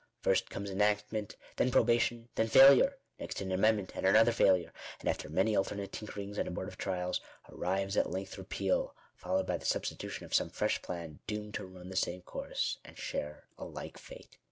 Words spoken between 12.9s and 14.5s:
share a like fate.